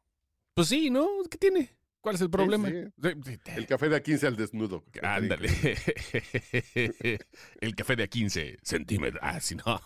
Pues 0.54 0.68
sí, 0.68 0.90
¿no? 0.90 1.08
¿Qué 1.30 1.38
tiene? 1.38 1.76
¿Cuál 2.00 2.16
es 2.16 2.22
el 2.22 2.30
problema? 2.30 2.70
sí. 2.70 2.84
Sí, 3.02 3.10
sí, 3.26 3.40
El 3.56 3.66
café 3.66 3.90
de 3.90 3.96
a 3.96 4.00
15 4.04 4.28
al 4.28 4.36
desnudo. 4.36 4.84
Ándale. 5.02 5.50
El 7.60 7.76
café 7.76 7.96
de 7.96 8.04
a 8.04 8.08
15 8.08 8.60
centímetros. 8.62 9.20
Ah, 9.24 9.40
sí, 9.40 9.56
no. 9.56 9.64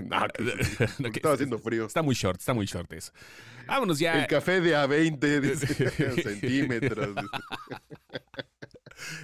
No, 0.00 0.26
que- 0.26 0.42
No, 0.98 1.10
que- 1.12 1.18
estaba 1.18 1.34
haciendo 1.34 1.58
frío. 1.60 1.86
Está 1.86 2.02
muy 2.02 2.16
short, 2.16 2.40
está 2.40 2.52
muy 2.52 2.66
short 2.66 2.92
eso. 2.94 3.12
Vámonos 3.68 4.00
ya. 4.00 4.20
El 4.20 4.26
café 4.26 4.60
de 4.60 4.74
a 4.74 4.86
20 4.86 5.40
dice, 5.40 5.90
centímetros. 6.20 7.14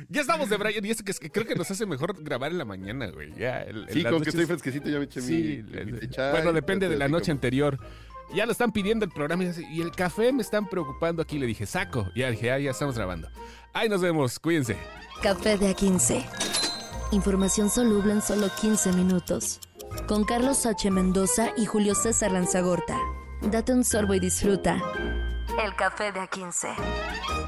Ya 0.08 0.20
estamos 0.20 0.48
de 0.48 0.56
Brian 0.56 0.84
y 0.84 0.90
eso 0.90 1.04
que, 1.04 1.10
es 1.12 1.18
que 1.20 1.30
creo 1.30 1.46
que 1.46 1.54
nos 1.54 1.70
hace 1.70 1.86
mejor 1.86 2.14
grabar 2.22 2.50
en 2.52 2.58
la 2.58 2.64
mañana, 2.64 3.06
güey. 3.08 3.32
Ya, 3.36 3.62
el- 3.62 3.86
Sí, 3.90 4.02
con 4.04 4.22
que 4.22 4.30
estoy 4.30 4.46
fresquecito 4.46 4.88
ya 4.88 4.98
me 4.98 5.04
eché 5.04 5.20
Sí, 5.20 5.62
mi, 5.66 5.72
le- 5.72 5.84
mi 5.86 6.08
chai, 6.10 6.32
bueno, 6.32 6.52
depende 6.52 6.88
de 6.88 6.96
la 6.96 7.08
noche 7.08 7.26
como- 7.26 7.36
anterior. 7.36 7.78
Ya 8.34 8.44
lo 8.44 8.50
están 8.52 8.72
pidiendo 8.72 9.04
el 9.04 9.12
programa 9.12 9.44
y, 9.44 9.52
y 9.70 9.80
el 9.80 9.92
café 9.92 10.32
me 10.32 10.42
están 10.42 10.68
preocupando 10.68 11.22
aquí. 11.22 11.38
Le 11.38 11.46
dije, 11.46 11.64
saco. 11.64 12.08
Ya 12.16 12.28
dije, 12.30 12.50
ah, 12.50 12.58
ya 12.58 12.72
estamos 12.72 12.96
grabando. 12.96 13.28
Ahí 13.72 13.88
nos 13.88 14.00
vemos, 14.00 14.38
cuídense. 14.40 14.76
Café 15.22 15.56
de 15.56 15.74
A15. 15.74 16.24
Información 17.12 17.70
soluble 17.70 18.12
en 18.14 18.22
solo 18.22 18.48
15 18.60 18.92
minutos. 18.94 19.60
Con 20.08 20.24
Carlos 20.24 20.66
H. 20.66 20.90
Mendoza 20.90 21.50
y 21.56 21.66
Julio 21.66 21.94
César 21.94 22.32
Lanzagorta. 22.32 22.98
Date 23.42 23.72
un 23.72 23.84
sorbo 23.84 24.14
y 24.14 24.18
disfruta. 24.20 24.82
El 25.64 25.74
café 25.76 26.10
de 26.10 26.20
A15. 26.20 27.45